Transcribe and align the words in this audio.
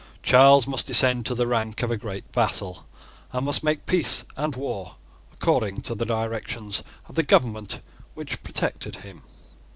Charles 0.23 0.65
must 0.65 0.87
descend 0.87 1.27
to 1.27 1.35
the 1.35 1.45
rank 1.45 1.83
of 1.83 1.91
a 1.91 1.95
great 1.95 2.25
vassal, 2.33 2.87
and 3.31 3.45
must 3.45 3.61
make 3.61 3.85
peace 3.85 4.25
and 4.35 4.55
war 4.55 4.95
according 5.31 5.81
to 5.83 5.93
the 5.93 6.05
directions 6.07 6.81
of 7.07 7.13
the 7.13 7.21
government 7.21 7.81
which 8.15 8.41
protected 8.41 8.95
him. 8.95 9.21